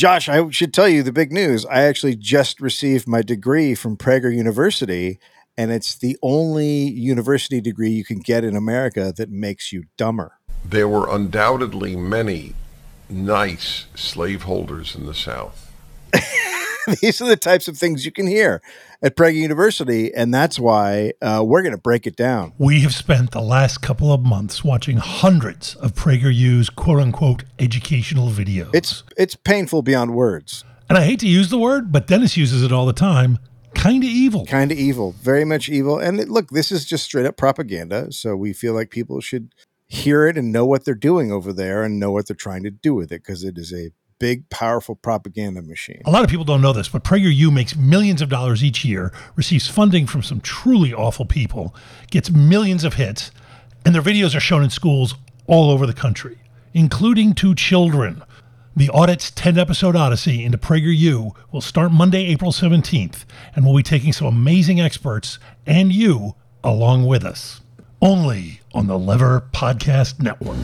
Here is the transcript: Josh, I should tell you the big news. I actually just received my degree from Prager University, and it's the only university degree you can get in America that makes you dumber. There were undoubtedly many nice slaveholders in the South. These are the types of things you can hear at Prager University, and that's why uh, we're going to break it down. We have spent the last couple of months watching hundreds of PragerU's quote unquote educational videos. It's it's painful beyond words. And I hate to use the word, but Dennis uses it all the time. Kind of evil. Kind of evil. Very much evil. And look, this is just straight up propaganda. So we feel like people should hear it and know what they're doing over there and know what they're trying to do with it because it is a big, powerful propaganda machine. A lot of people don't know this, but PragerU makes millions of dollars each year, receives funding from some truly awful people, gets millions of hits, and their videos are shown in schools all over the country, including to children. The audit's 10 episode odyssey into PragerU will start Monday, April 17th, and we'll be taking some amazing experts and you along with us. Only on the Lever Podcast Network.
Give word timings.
Josh, 0.00 0.30
I 0.30 0.48
should 0.48 0.72
tell 0.72 0.88
you 0.88 1.02
the 1.02 1.12
big 1.12 1.30
news. 1.30 1.66
I 1.66 1.82
actually 1.82 2.16
just 2.16 2.58
received 2.58 3.06
my 3.06 3.20
degree 3.20 3.74
from 3.74 3.98
Prager 3.98 4.34
University, 4.34 5.18
and 5.58 5.70
it's 5.70 5.94
the 5.94 6.16
only 6.22 6.88
university 6.88 7.60
degree 7.60 7.90
you 7.90 8.02
can 8.02 8.20
get 8.20 8.42
in 8.42 8.56
America 8.56 9.12
that 9.14 9.28
makes 9.28 9.74
you 9.74 9.84
dumber. 9.98 10.38
There 10.64 10.88
were 10.88 11.14
undoubtedly 11.14 11.96
many 11.96 12.54
nice 13.10 13.88
slaveholders 13.94 14.96
in 14.96 15.04
the 15.04 15.12
South. 15.12 15.70
These 17.00 17.20
are 17.20 17.28
the 17.28 17.36
types 17.36 17.68
of 17.68 17.76
things 17.76 18.04
you 18.04 18.12
can 18.12 18.26
hear 18.26 18.62
at 19.02 19.16
Prager 19.16 19.34
University, 19.34 20.12
and 20.14 20.32
that's 20.32 20.58
why 20.58 21.12
uh, 21.22 21.42
we're 21.44 21.62
going 21.62 21.74
to 21.74 21.80
break 21.80 22.06
it 22.06 22.16
down. 22.16 22.52
We 22.58 22.80
have 22.80 22.94
spent 22.94 23.32
the 23.32 23.40
last 23.40 23.78
couple 23.78 24.12
of 24.12 24.22
months 24.22 24.64
watching 24.64 24.98
hundreds 24.98 25.74
of 25.76 25.94
PragerU's 25.94 26.70
quote 26.70 27.00
unquote 27.00 27.44
educational 27.58 28.28
videos. 28.28 28.70
It's 28.74 29.02
it's 29.16 29.36
painful 29.36 29.82
beyond 29.82 30.14
words. 30.14 30.64
And 30.88 30.98
I 30.98 31.04
hate 31.04 31.20
to 31.20 31.28
use 31.28 31.50
the 31.50 31.58
word, 31.58 31.92
but 31.92 32.08
Dennis 32.08 32.36
uses 32.36 32.64
it 32.64 32.72
all 32.72 32.84
the 32.84 32.92
time. 32.92 33.38
Kind 33.74 34.02
of 34.02 34.10
evil. 34.10 34.44
Kind 34.46 34.72
of 34.72 34.78
evil. 34.78 35.12
Very 35.12 35.44
much 35.44 35.68
evil. 35.68 35.98
And 35.98 36.28
look, 36.28 36.50
this 36.50 36.72
is 36.72 36.84
just 36.84 37.04
straight 37.04 37.26
up 37.26 37.36
propaganda. 37.36 38.12
So 38.12 38.34
we 38.34 38.52
feel 38.52 38.74
like 38.74 38.90
people 38.90 39.20
should 39.20 39.54
hear 39.86 40.26
it 40.26 40.36
and 40.36 40.52
know 40.52 40.66
what 40.66 40.84
they're 40.84 40.94
doing 40.94 41.30
over 41.30 41.52
there 41.52 41.82
and 41.82 41.98
know 41.98 42.10
what 42.10 42.26
they're 42.26 42.36
trying 42.36 42.62
to 42.64 42.70
do 42.70 42.94
with 42.94 43.12
it 43.12 43.22
because 43.22 43.44
it 43.44 43.56
is 43.58 43.72
a 43.72 43.90
big, 44.20 44.48
powerful 44.50 44.94
propaganda 44.94 45.62
machine. 45.62 46.00
A 46.04 46.10
lot 46.12 46.22
of 46.22 46.30
people 46.30 46.44
don't 46.44 46.60
know 46.60 46.72
this, 46.72 46.88
but 46.88 47.02
PragerU 47.02 47.52
makes 47.52 47.74
millions 47.74 48.22
of 48.22 48.28
dollars 48.28 48.62
each 48.62 48.84
year, 48.84 49.12
receives 49.34 49.66
funding 49.66 50.06
from 50.06 50.22
some 50.22 50.40
truly 50.40 50.94
awful 50.94 51.24
people, 51.24 51.74
gets 52.12 52.30
millions 52.30 52.84
of 52.84 52.94
hits, 52.94 53.32
and 53.84 53.92
their 53.92 54.02
videos 54.02 54.36
are 54.36 54.40
shown 54.40 54.62
in 54.62 54.70
schools 54.70 55.16
all 55.48 55.70
over 55.70 55.86
the 55.86 55.92
country, 55.92 56.38
including 56.72 57.32
to 57.34 57.56
children. 57.56 58.22
The 58.76 58.90
audit's 58.90 59.32
10 59.32 59.58
episode 59.58 59.96
odyssey 59.96 60.44
into 60.44 60.58
PragerU 60.58 61.34
will 61.50 61.60
start 61.60 61.90
Monday, 61.90 62.26
April 62.26 62.52
17th, 62.52 63.24
and 63.56 63.64
we'll 63.64 63.76
be 63.76 63.82
taking 63.82 64.12
some 64.12 64.28
amazing 64.28 64.80
experts 64.80 65.40
and 65.66 65.92
you 65.92 66.36
along 66.62 67.06
with 67.06 67.24
us. 67.24 67.62
Only 68.02 68.60
on 68.72 68.86
the 68.86 68.98
Lever 68.98 69.48
Podcast 69.52 70.20
Network. 70.22 70.56